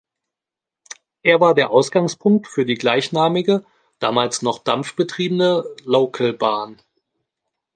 [1.21, 3.63] Er war der Ausgangspunkt für die gleichnamige,
[3.99, 6.81] damals noch dampfbetriebene Localbahn.